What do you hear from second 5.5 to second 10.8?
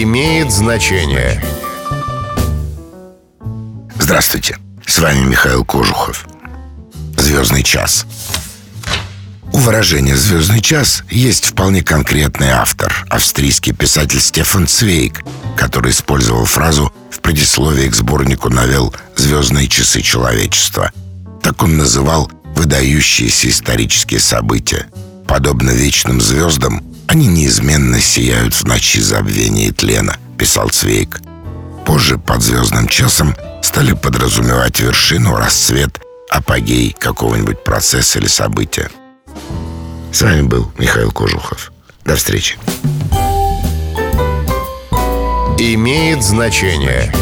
Кожухов. Звездный час. У выражения «звездный